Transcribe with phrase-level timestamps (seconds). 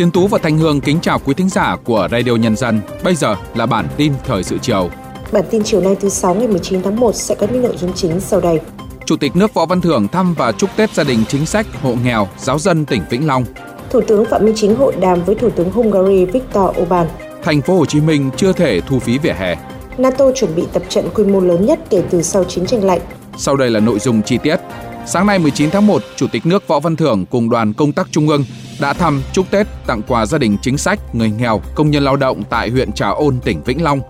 [0.00, 2.80] Tiến Tú và Thanh Hương kính chào quý thính giả của Radio Nhân dân.
[3.04, 4.90] Bây giờ là bản tin thời sự chiều.
[5.32, 7.92] Bản tin chiều nay thứ sáu ngày 19 tháng 1 sẽ có những nội dung
[7.92, 8.60] chính sau đây.
[9.04, 11.94] Chủ tịch nước Võ Văn Thưởng thăm và chúc Tết gia đình chính sách, hộ
[12.04, 13.44] nghèo, giáo dân tỉnh Vĩnh Long.
[13.90, 17.06] Thủ tướng Phạm Minh Chính hội đàm với Thủ tướng Hungary Viktor Orbán.
[17.42, 19.56] Thành phố Hồ Chí Minh chưa thể thu phí vỉa hè.
[19.98, 23.00] NATO chuẩn bị tập trận quy mô lớn nhất kể từ sau chiến tranh lạnh.
[23.36, 24.56] Sau đây là nội dung chi tiết.
[25.06, 28.08] Sáng nay 19 tháng 1, Chủ tịch nước Võ Văn Thưởng cùng đoàn công tác
[28.10, 28.44] Trung ương
[28.80, 32.16] đã thăm chúc Tết tặng quà gia đình chính sách, người nghèo, công nhân lao
[32.16, 34.00] động tại huyện Trà Ôn, tỉnh Vĩnh Long.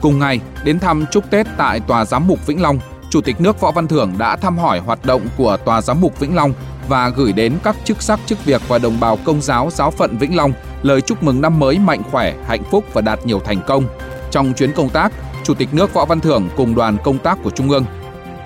[0.00, 2.78] Cùng ngày, đến thăm chúc Tết tại Tòa Giám mục Vĩnh Long,
[3.10, 6.20] Chủ tịch nước Võ Văn Thưởng đã thăm hỏi hoạt động của Tòa Giám mục
[6.20, 6.52] Vĩnh Long
[6.88, 10.18] và gửi đến các chức sắc chức việc và đồng bào công giáo giáo phận
[10.18, 10.52] Vĩnh Long
[10.82, 13.84] lời chúc mừng năm mới mạnh khỏe, hạnh phúc và đạt nhiều thành công.
[14.30, 15.12] Trong chuyến công tác,
[15.44, 17.84] Chủ tịch nước Võ Văn Thưởng cùng đoàn công tác của Trung ương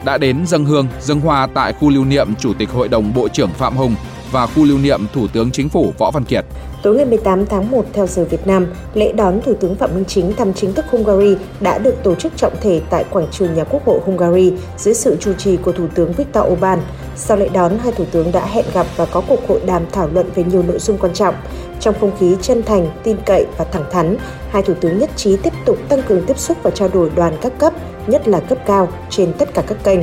[0.08, 3.28] đã đến dân hương, dân hoa tại khu lưu niệm Chủ tịch Hội đồng Bộ
[3.28, 3.94] trưởng Phạm Hùng
[4.32, 6.44] và khu lưu niệm Thủ tướng Chính phủ Võ Văn Kiệt.
[6.82, 10.04] Tối ngày 18 tháng 1 theo giờ Việt Nam, lễ đón Thủ tướng Phạm Minh
[10.04, 13.64] Chính thăm chính thức Hungary đã được tổ chức trọng thể tại quảng trường nhà
[13.64, 16.78] Quốc hội Hungary dưới sự chủ trì của Thủ tướng Viktor Orbán.
[17.20, 20.08] Sau lễ đón, hai thủ tướng đã hẹn gặp và có cuộc hội đàm thảo
[20.12, 21.34] luận về nhiều nội dung quan trọng.
[21.80, 24.16] Trong không khí chân thành, tin cậy và thẳng thắn,
[24.50, 27.36] hai thủ tướng nhất trí tiếp tục tăng cường tiếp xúc và trao đổi đoàn
[27.40, 27.72] các cấp,
[28.06, 30.00] nhất là cấp cao, trên tất cả các kênh.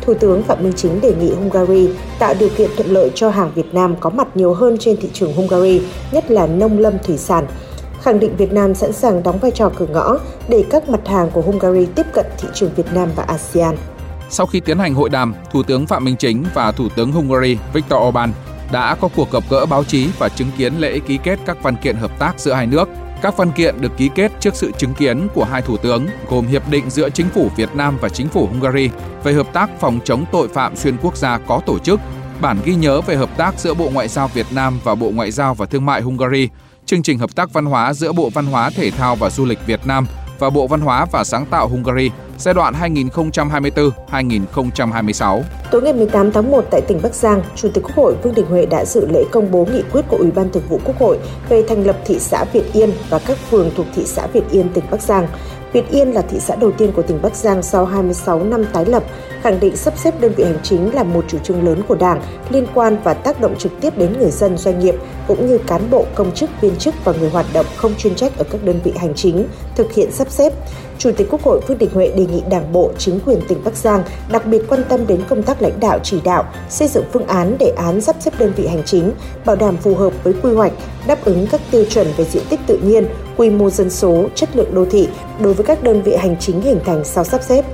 [0.00, 3.50] Thủ tướng Phạm Minh Chính đề nghị Hungary tạo điều kiện thuận lợi cho hàng
[3.54, 5.82] Việt Nam có mặt nhiều hơn trên thị trường Hungary,
[6.12, 7.46] nhất là nông lâm thủy sản.
[8.02, 11.30] Khẳng định Việt Nam sẵn sàng đóng vai trò cửa ngõ để các mặt hàng
[11.30, 13.76] của Hungary tiếp cận thị trường Việt Nam và ASEAN.
[14.30, 17.56] Sau khi tiến hành hội đàm, Thủ tướng Phạm Minh Chính và Thủ tướng Hungary
[17.72, 18.32] Viktor Orbán
[18.72, 21.76] đã có cuộc gặp gỡ báo chí và chứng kiến lễ ký kết các văn
[21.82, 22.88] kiện hợp tác giữa hai nước.
[23.22, 26.46] Các văn kiện được ký kết trước sự chứng kiến của hai thủ tướng gồm
[26.46, 28.90] hiệp định giữa chính phủ Việt Nam và chính phủ Hungary
[29.24, 32.00] về hợp tác phòng chống tội phạm xuyên quốc gia có tổ chức,
[32.40, 35.30] bản ghi nhớ về hợp tác giữa Bộ Ngoại giao Việt Nam và Bộ Ngoại
[35.30, 36.48] giao và Thương mại Hungary,
[36.86, 39.66] chương trình hợp tác văn hóa giữa Bộ Văn hóa Thể thao và Du lịch
[39.66, 40.06] Việt Nam
[40.38, 42.74] và Bộ Văn hóa và Sáng tạo Hungary giai đoạn
[44.10, 45.42] 2024-2026.
[45.70, 48.46] Tối ngày 18 tháng 1 tại tỉnh Bắc Giang, Chủ tịch Quốc hội Vương Đình
[48.46, 51.18] Huệ đã dự lễ công bố nghị quyết của Ủy ban Thường vụ Quốc hội
[51.48, 54.68] về thành lập thị xã Việt Yên và các phường thuộc thị xã Việt Yên,
[54.68, 55.28] tỉnh Bắc Giang.
[55.72, 58.84] Việt Yên là thị xã đầu tiên của tỉnh Bắc Giang sau 26 năm tái
[58.84, 59.02] lập,
[59.42, 62.22] khẳng định sắp xếp đơn vị hành chính là một chủ trương lớn của Đảng,
[62.50, 64.94] liên quan và tác động trực tiếp đến người dân, doanh nghiệp,
[65.28, 68.38] cũng như cán bộ, công chức, viên chức và người hoạt động không chuyên trách
[68.38, 70.52] ở các đơn vị hành chính, thực hiện sắp xếp.
[70.98, 73.74] Chủ tịch Quốc hội Vương Đình Huệ đề nghị Đảng bộ, chính quyền tỉnh Bắc
[73.74, 77.26] Giang đặc biệt quan tâm đến công tác lãnh đạo chỉ đạo, xây dựng phương
[77.26, 79.12] án đề án sắp xếp đơn vị hành chính,
[79.44, 80.72] bảo đảm phù hợp với quy hoạch,
[81.06, 83.06] đáp ứng các tiêu chuẩn về diện tích tự nhiên,
[83.36, 85.08] quy mô dân số, chất lượng đô thị
[85.40, 87.64] đối với các đơn vị hành chính hình thành sau sắp xếp.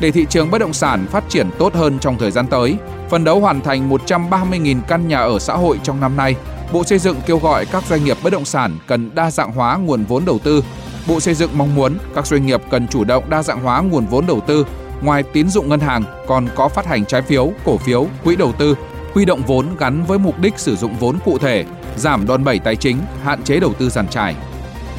[0.00, 2.76] Để thị trường bất động sản phát triển tốt hơn trong thời gian tới,
[3.10, 6.34] phân đấu hoàn thành 130.000 căn nhà ở xã hội trong năm nay,
[6.72, 9.76] Bộ Xây dựng kêu gọi các doanh nghiệp bất động sản cần đa dạng hóa
[9.76, 10.64] nguồn vốn đầu tư.
[11.08, 14.06] Bộ Xây dựng mong muốn các doanh nghiệp cần chủ động đa dạng hóa nguồn
[14.06, 14.66] vốn đầu tư,
[15.02, 18.52] ngoài tín dụng ngân hàng còn có phát hành trái phiếu, cổ phiếu, quỹ đầu
[18.52, 18.74] tư,
[19.14, 21.64] huy động vốn gắn với mục đích sử dụng vốn cụ thể,
[21.96, 24.34] giảm đòn bẩy tài chính, hạn chế đầu tư giàn trải.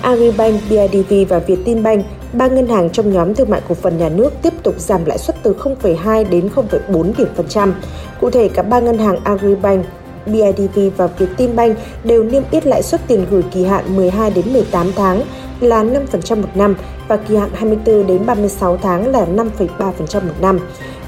[0.02, 4.34] Agribank, BIDV và Vietinbank, ba ngân hàng trong nhóm thương mại cổ phần nhà nước
[4.42, 7.74] tiếp tục giảm lãi suất từ 0,2 đến 0,4 điểm phần trăm.
[8.22, 9.86] Cụ thể, cả ba ngân hàng Agribank,
[10.32, 14.92] BIDV và Vietinbank đều niêm yết lãi suất tiền gửi kỳ hạn 12 đến 18
[14.96, 15.22] tháng
[15.60, 16.76] là 5% một năm
[17.08, 19.92] và kỳ hạn 24 đến 36 tháng là 5,3%
[20.28, 20.60] một năm.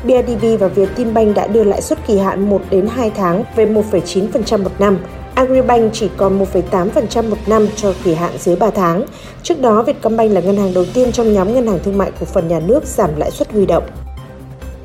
[0.04, 4.64] BIDV và Vietinbank đã đưa lãi suất kỳ hạn 1 đến 2 tháng về 1,9%
[4.64, 4.98] một năm.
[5.36, 9.06] Agribank chỉ còn 1,8% một năm cho kỳ hạn dưới 3 tháng.
[9.44, 12.26] Trước đó, Vietcombank là ngân hàng đầu tiên trong nhóm ngân hàng thương mại cổ
[12.26, 13.84] phần nhà nước giảm lãi suất huy động.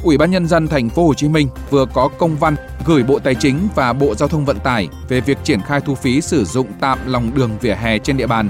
[0.05, 3.19] Ủy ban nhân dân thành phố Hồ Chí Minh vừa có công văn gửi Bộ
[3.19, 6.45] Tài chính và Bộ Giao thông Vận tải về việc triển khai thu phí sử
[6.45, 8.49] dụng tạm lòng đường vỉa hè trên địa bàn.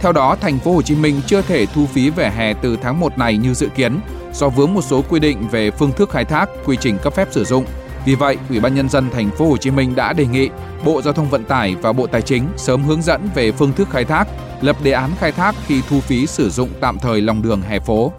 [0.00, 3.00] Theo đó, thành phố Hồ Chí Minh chưa thể thu phí vỉa hè từ tháng
[3.00, 4.00] 1 này như dự kiến
[4.32, 7.28] do vướng một số quy định về phương thức khai thác, quy trình cấp phép
[7.30, 7.64] sử dụng.
[8.04, 10.48] Vì vậy, Ủy ban nhân dân thành phố Hồ Chí Minh đã đề nghị
[10.84, 13.88] Bộ Giao thông Vận tải và Bộ Tài chính sớm hướng dẫn về phương thức
[13.90, 14.28] khai thác,
[14.60, 17.78] lập đề án khai thác khi thu phí sử dụng tạm thời lòng đường hè
[17.80, 18.12] phố.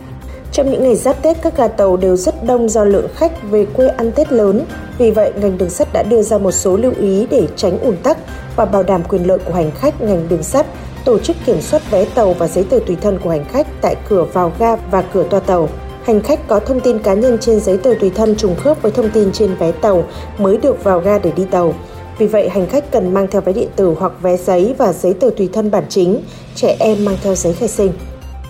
[0.54, 3.66] Trong những ngày giáp Tết, các ga tàu đều rất đông do lượng khách về
[3.66, 4.66] quê ăn Tết lớn.
[4.98, 7.98] Vì vậy, ngành đường sắt đã đưa ra một số lưu ý để tránh ùn
[8.04, 8.18] tắc
[8.56, 10.66] và bảo đảm quyền lợi của hành khách ngành đường sắt,
[11.06, 13.96] tổ chức kiểm soát vé tàu và giấy tờ tùy thân của hành khách tại
[14.10, 15.70] cửa vào ga và cửa toa tàu.
[16.04, 18.92] Hành khách có thông tin cá nhân trên giấy tờ tùy thân trùng khớp với
[18.92, 20.04] thông tin trên vé tàu
[20.38, 21.74] mới được vào ga để đi tàu.
[22.18, 25.14] Vì vậy, hành khách cần mang theo vé điện tử hoặc vé giấy và giấy
[25.14, 26.22] tờ tùy thân bản chính,
[26.56, 27.92] trẻ em mang theo giấy khai sinh.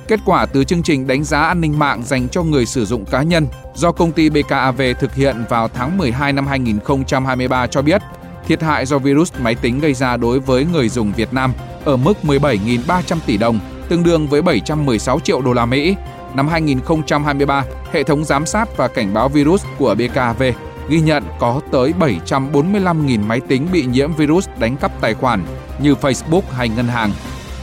[0.08, 3.06] Kết quả từ chương trình đánh giá an ninh mạng dành cho người sử dụng
[3.06, 8.02] cá nhân do công ty BKAV thực hiện vào tháng 12 năm 2023 cho biết,
[8.48, 11.54] thiệt hại do virus máy tính gây ra đối với người dùng Việt Nam
[11.86, 13.60] ở mức 17.300 tỷ đồng,
[13.90, 15.96] tương đương với 716 triệu đô la Mỹ.
[16.36, 20.44] Năm 2023, hệ thống giám sát và cảnh báo virus của BKAV
[20.90, 25.44] ghi nhận có tới 745.000 máy tính bị nhiễm virus đánh cắp tài khoản
[25.82, 27.12] như Facebook hay ngân hàng,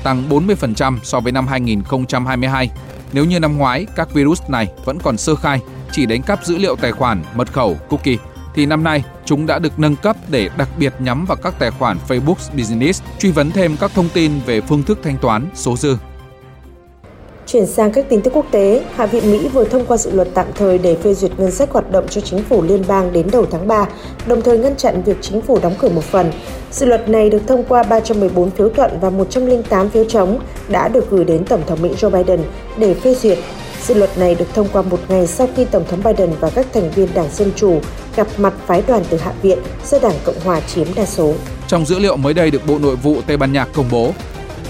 [0.03, 2.71] tăng 40% so với năm 2022.
[3.13, 5.61] Nếu như năm ngoái các virus này vẫn còn sơ khai,
[5.93, 8.17] chỉ đánh cắp dữ liệu tài khoản, mật khẩu, cookie,
[8.55, 11.71] thì năm nay chúng đã được nâng cấp để đặc biệt nhắm vào các tài
[11.71, 15.77] khoản Facebook Business, truy vấn thêm các thông tin về phương thức thanh toán, số
[15.77, 15.97] dư.
[17.53, 20.29] Chuyển sang các tin tức quốc tế, Hạ viện Mỹ vừa thông qua dự luật
[20.35, 23.27] tạm thời để phê duyệt ngân sách hoạt động cho chính phủ liên bang đến
[23.33, 23.89] đầu tháng 3,
[24.27, 26.33] đồng thời ngăn chặn việc chính phủ đóng cửa một phần.
[26.73, 30.39] Dự luật này được thông qua 314 phiếu thuận và 108 phiếu chống
[30.69, 32.41] đã được gửi đến Tổng thống Mỹ Joe Biden
[32.79, 33.39] để phê duyệt.
[33.87, 36.67] Dự luật này được thông qua một ngày sau khi Tổng thống Biden và các
[36.73, 37.81] thành viên Đảng Dân Chủ
[38.17, 39.59] gặp mặt phái đoàn từ Hạ viện
[39.91, 41.35] do Đảng Cộng Hòa chiếm đa số.
[41.69, 44.13] Trong dữ liệu mới đây được Bộ Nội vụ Tây Ban Nha công bố,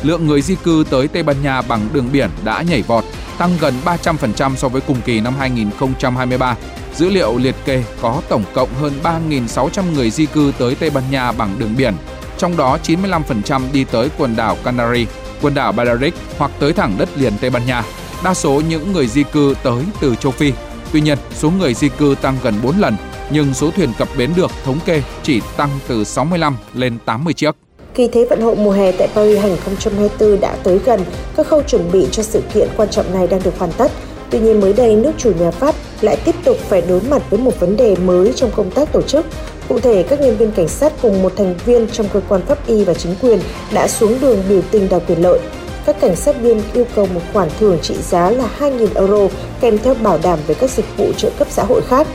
[0.03, 3.05] lượng người di cư tới Tây Ban Nha bằng đường biển đã nhảy vọt,
[3.39, 6.57] tăng gần 300% so với cùng kỳ năm 2023.
[6.95, 11.05] Dữ liệu liệt kê có tổng cộng hơn 3.600 người di cư tới Tây Ban
[11.11, 11.95] Nha bằng đường biển,
[12.39, 15.07] trong đó 95% đi tới quần đảo Canary,
[15.43, 17.85] quần đảo Balearic hoặc tới thẳng đất liền Tây Ban Nha.
[18.25, 20.53] Đa số những người di cư tới từ châu Phi.
[20.93, 22.97] Tuy nhiên, số người di cư tăng gần 4 lần,
[23.31, 27.57] nhưng số thuyền cập bến được thống kê chỉ tăng từ 65 lên 80 chiếc.
[27.95, 31.01] Kỳ Thế vận hội mùa hè tại Paris 2024 đã tới gần,
[31.37, 33.91] các khâu chuẩn bị cho sự kiện quan trọng này đang được hoàn tất.
[34.31, 37.41] Tuy nhiên mới đây, nước chủ nhà Pháp lại tiếp tục phải đối mặt với
[37.41, 39.27] một vấn đề mới trong công tác tổ chức.
[39.69, 42.67] Cụ thể, các nhân viên cảnh sát cùng một thành viên trong cơ quan pháp
[42.67, 43.41] y và chính quyền
[43.73, 45.41] đã xuống đường biểu tình đòi quyền lợi.
[45.87, 49.29] Các cảnh sát viên yêu cầu một khoản thưởng trị giá là 2.000 euro
[49.61, 52.07] kèm theo bảo đảm về các dịch vụ trợ cấp xã hội khác.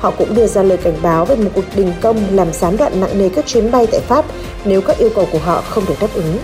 [0.00, 3.00] Họ cũng đưa ra lời cảnh báo về một cuộc đình công làm gián đoạn
[3.00, 4.24] nặng nề các chuyến bay tại Pháp
[4.64, 6.38] nếu các yêu cầu của họ không được đáp ứng.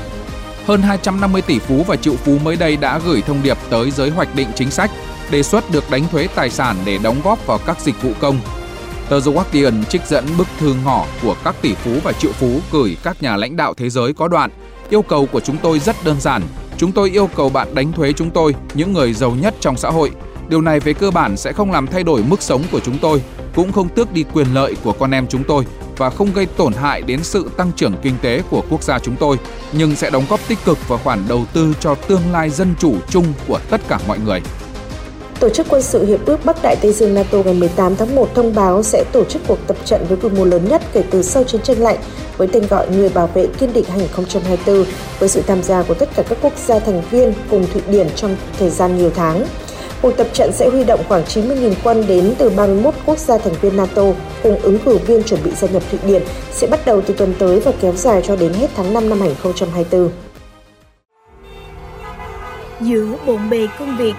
[0.66, 4.10] Hơn 250 tỷ phú và triệu phú mới đây đã gửi thông điệp tới giới
[4.10, 4.90] hoạch định chính sách,
[5.30, 8.40] đề xuất được đánh thuế tài sản để đóng góp vào các dịch vụ công.
[9.08, 12.48] Tờ The Guardian trích dẫn bức thư ngỏ của các tỷ phú và triệu phú
[12.72, 14.50] gửi các nhà lãnh đạo thế giới có đoạn.
[14.90, 16.42] Yêu cầu của chúng tôi rất đơn giản.
[16.76, 19.90] Chúng tôi yêu cầu bạn đánh thuế chúng tôi, những người giàu nhất trong xã
[19.90, 20.10] hội.
[20.48, 23.22] Điều này về cơ bản sẽ không làm thay đổi mức sống của chúng tôi,
[23.54, 25.64] cũng không tước đi quyền lợi của con em chúng tôi
[25.96, 29.16] và không gây tổn hại đến sự tăng trưởng kinh tế của quốc gia chúng
[29.16, 29.36] tôi,
[29.72, 32.94] nhưng sẽ đóng góp tích cực vào khoản đầu tư cho tương lai dân chủ
[33.08, 34.40] chung của tất cả mọi người.
[35.40, 38.34] Tổ chức quân sự Hiệp ước Bắc Đại Tây Dương NATO ngày 18 tháng 1
[38.34, 41.22] thông báo sẽ tổ chức cuộc tập trận với quy mô lớn nhất kể từ
[41.22, 41.98] sau chiến tranh lạnh
[42.36, 44.84] với tên gọi Người bảo vệ kiên định 2024
[45.18, 48.06] với sự tham gia của tất cả các quốc gia thành viên cùng Thụy Điển
[48.16, 49.46] trong thời gian nhiều tháng.
[50.06, 53.52] Cuộc tập trận sẽ huy động khoảng 90.000 quân đến từ 31 quốc gia thành
[53.60, 54.02] viên NATO
[54.42, 56.22] cùng ứng cử viên chuẩn bị gia nhập Thụy Điển
[56.52, 59.20] sẽ bắt đầu từ tuần tới và kéo dài cho đến hết tháng 5 năm
[59.20, 60.10] 2024.
[62.80, 64.14] Giữa bộn bề công việc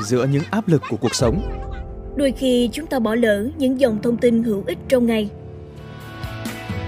[0.00, 1.40] Giữa những áp lực của cuộc sống
[2.16, 5.28] Đôi khi chúng ta bỏ lỡ những dòng thông tin hữu ích trong ngày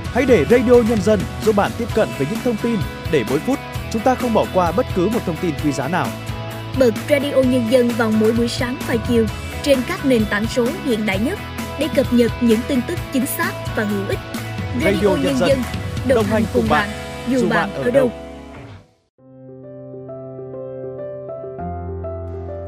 [0.04, 2.76] Hãy để Radio Nhân dân giúp bạn tiếp cận với những thông tin
[3.12, 3.58] để mỗi phút
[3.92, 6.06] chúng ta không bỏ qua bất cứ một thông tin quý giá nào
[6.78, 9.26] bật Radio Nhân dân vào mỗi buổi sáng và chiều
[9.62, 11.38] trên các nền tảng số hiện đại nhất
[11.78, 14.18] để cập nhật những tin tức chính xác và hữu ích.
[14.84, 15.58] Radio, Radio Nhân, dân,
[16.08, 16.88] đồng, đồng hành cùng bạn,
[17.28, 18.10] dù bạn ở đâu.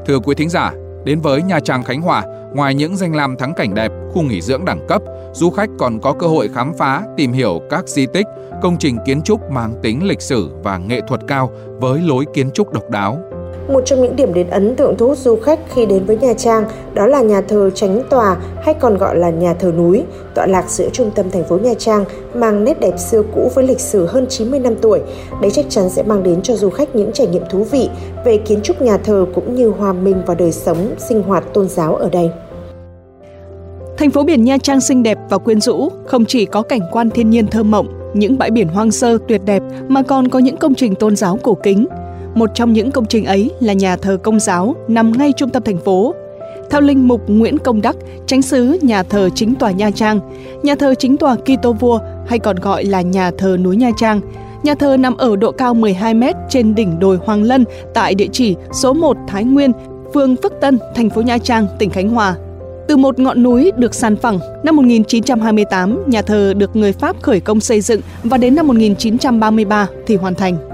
[0.05, 0.71] Thưa quý thính giả,
[1.05, 4.41] đến với Nha Trang Khánh Hòa, ngoài những danh lam thắng cảnh đẹp, khu nghỉ
[4.41, 5.01] dưỡng đẳng cấp,
[5.33, 8.25] du khách còn có cơ hội khám phá, tìm hiểu các di tích,
[8.61, 12.51] công trình kiến trúc mang tính lịch sử và nghệ thuật cao với lối kiến
[12.51, 13.19] trúc độc đáo.
[13.67, 16.33] Một trong những điểm đến ấn tượng thu hút du khách khi đến với Nha
[16.33, 20.03] Trang đó là nhà thờ Chánh Tòa hay còn gọi là nhà thờ núi,
[20.35, 23.67] tọa lạc giữa trung tâm thành phố Nha Trang, mang nét đẹp xưa cũ với
[23.67, 24.99] lịch sử hơn 90 năm tuổi.
[25.41, 27.89] Đấy chắc chắn sẽ mang đến cho du khách những trải nghiệm thú vị
[28.25, 31.69] về kiến trúc nhà thờ cũng như hòa mình vào đời sống, sinh hoạt tôn
[31.69, 32.29] giáo ở đây.
[33.97, 37.09] Thành phố biển Nha Trang xinh đẹp và quyến rũ, không chỉ có cảnh quan
[37.09, 40.57] thiên nhiên thơ mộng, những bãi biển hoang sơ tuyệt đẹp mà còn có những
[40.57, 41.85] công trình tôn giáo cổ kính,
[42.35, 45.63] một trong những công trình ấy là nhà thờ công giáo nằm ngay trung tâm
[45.63, 46.13] thành phố.
[46.69, 47.95] Theo linh mục Nguyễn Công Đắc,
[48.27, 50.19] tránh xứ nhà thờ chính tòa Nha Trang,
[50.63, 54.21] nhà thờ chính tòa Kitô Vua hay còn gọi là nhà thờ núi Nha Trang,
[54.63, 58.27] Nhà thờ nằm ở độ cao 12 m trên đỉnh đồi Hoàng Lân tại địa
[58.31, 59.71] chỉ số 1 Thái Nguyên,
[60.13, 62.35] phường Phước Tân, thành phố Nha Trang, tỉnh Khánh Hòa.
[62.87, 67.39] Từ một ngọn núi được san phẳng, năm 1928, nhà thờ được người Pháp khởi
[67.39, 70.72] công xây dựng và đến năm 1933 thì hoàn thành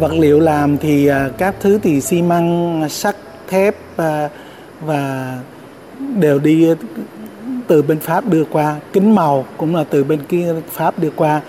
[0.00, 3.16] vật liệu làm thì à, các thứ thì xi măng sắt
[3.48, 4.28] thép à,
[4.80, 5.34] và
[6.20, 6.68] đều đi
[7.66, 8.76] từ bên Pháp đưa qua.
[8.92, 11.40] Kính màu cũng là từ bên kia Pháp đưa qua.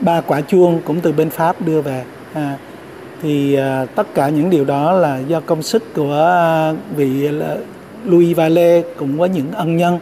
[0.00, 2.04] Ba quả chuông cũng từ bên Pháp đưa về.
[2.32, 2.58] À,
[3.22, 7.56] thì à, tất cả những điều đó là do công sức của à, vị là
[8.04, 9.98] Louis Valet cùng với những ân nhân.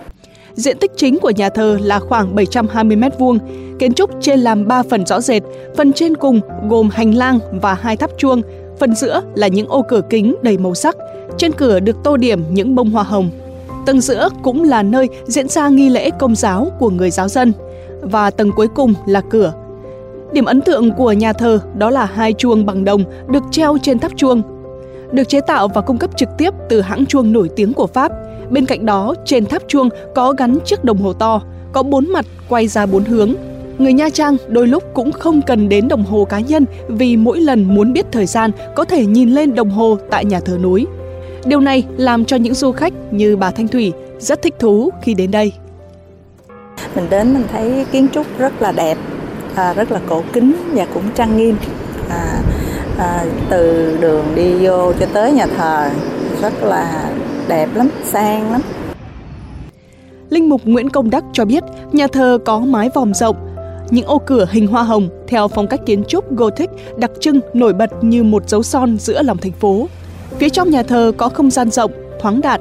[0.54, 3.38] Diện tích chính của nhà thờ là khoảng 720 m2,
[3.78, 5.42] kiến trúc trên làm 3 phần rõ rệt,
[5.76, 8.42] phần trên cùng gồm hành lang và hai tháp chuông,
[8.78, 10.96] phần giữa là những ô cửa kính đầy màu sắc,
[11.37, 13.30] trên cửa được tô điểm những bông hoa hồng.
[13.87, 17.52] Tầng giữa cũng là nơi diễn ra nghi lễ công giáo của người giáo dân
[18.00, 19.52] và tầng cuối cùng là cửa.
[20.32, 23.99] Điểm ấn tượng của nhà thờ đó là hai chuông bằng đồng được treo trên
[23.99, 24.42] tháp chuông.
[25.12, 28.12] Được chế tạo và cung cấp trực tiếp từ hãng chuông nổi tiếng của Pháp.
[28.54, 31.42] Bên cạnh đó, trên tháp chuông có gắn chiếc đồng hồ to,
[31.73, 33.34] có bốn mặt quay ra bốn hướng.
[33.78, 37.40] Người Nha Trang đôi lúc cũng không cần đến đồng hồ cá nhân vì mỗi
[37.40, 40.87] lần muốn biết thời gian có thể nhìn lên đồng hồ tại nhà thờ núi.
[41.44, 45.14] Điều này làm cho những du khách như bà Thanh Thủy rất thích thú khi
[45.14, 45.52] đến đây.
[46.94, 48.99] Mình đến mình thấy kiến trúc rất là đẹp,
[49.54, 51.56] à, rất là cổ kính và cũng trang nghiêm.
[52.11, 52.40] À,
[52.99, 55.90] à, từ đường đi vô cho tới nhà thờ
[56.42, 57.11] rất là
[57.48, 58.60] đẹp lắm, sang lắm.
[60.30, 63.36] Linh mục Nguyễn Công Đắc cho biết nhà thờ có mái vòm rộng,
[63.90, 67.72] những ô cửa hình hoa hồng theo phong cách kiến trúc Gothic đặc trưng nổi
[67.72, 69.86] bật như một dấu son giữa lòng thành phố.
[70.38, 72.60] Phía trong nhà thờ có không gian rộng, thoáng đạt,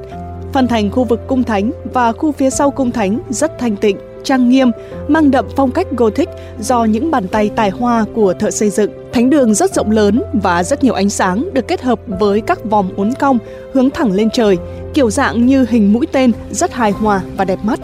[0.52, 3.96] phân thành khu vực cung thánh và khu phía sau cung thánh rất thanh tịnh,
[4.24, 4.70] trang nghiêm,
[5.08, 6.28] mang đậm phong cách Gothic
[6.60, 8.90] do những bàn tay tài hoa của thợ xây dựng.
[9.14, 12.64] Thánh đường rất rộng lớn và rất nhiều ánh sáng được kết hợp với các
[12.64, 13.38] vòm uốn cong
[13.72, 14.58] hướng thẳng lên trời,
[14.94, 17.80] kiểu dạng như hình mũi tên rất hài hòa và đẹp mắt.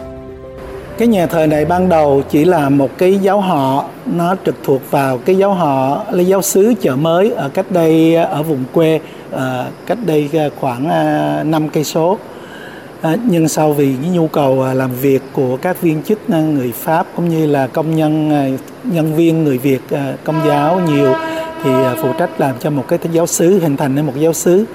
[0.97, 4.91] Cái nhà thờ này ban đầu chỉ là một cái giáo họ, nó trực thuộc
[4.91, 8.99] vào cái giáo họ là giáo xứ chợ mới ở cách đây ở vùng quê
[9.31, 12.17] ờ, cách đây ờ, khoảng ờ, 5 cây số.
[13.01, 16.71] À, nhưng sau vì cái nhu cầu à, làm việc của các viên chức người
[16.71, 18.47] Pháp cũng như là công nhân à,
[18.83, 19.81] nhân viên người Việt
[20.23, 21.13] công giáo nhiều,
[21.63, 24.65] thì phụ trách làm cho một cái giáo xứ hình thành nên một giáo xứ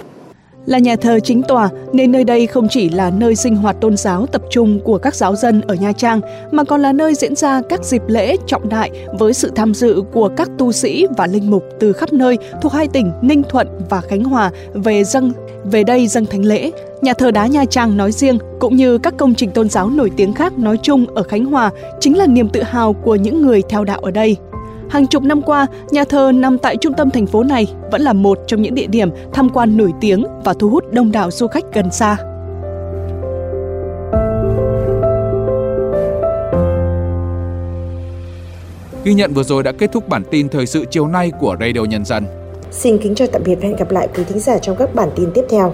[0.67, 3.97] là nhà thờ chính tòa, nên nơi đây không chỉ là nơi sinh hoạt tôn
[3.97, 6.21] giáo tập trung của các giáo dân ở Nha Trang,
[6.51, 10.03] mà còn là nơi diễn ra các dịp lễ trọng đại với sự tham dự
[10.13, 13.69] của các tu sĩ và linh mục từ khắp nơi thuộc hai tỉnh Ninh Thuận
[13.91, 15.33] và Khánh Hòa về dâng
[15.65, 16.71] về đây dâng thánh lễ.
[17.03, 20.11] Nhà thờ đá Nha Trang nói riêng, cũng như các công trình tôn giáo nổi
[20.17, 21.71] tiếng khác nói chung ở Khánh Hòa,
[22.01, 24.37] chính là niềm tự hào của những người theo đạo ở đây.
[24.91, 28.13] Hàng chục năm qua, nhà thờ nằm tại trung tâm thành phố này vẫn là
[28.13, 31.47] một trong những địa điểm tham quan nổi tiếng và thu hút đông đảo du
[31.47, 32.17] khách gần xa.
[39.05, 41.85] Ghi nhận vừa rồi đã kết thúc bản tin thời sự chiều nay của Radio
[41.85, 42.25] Nhân dân.
[42.71, 45.09] Xin kính chào tạm biệt và hẹn gặp lại quý thính giả trong các bản
[45.17, 45.73] tin tiếp theo.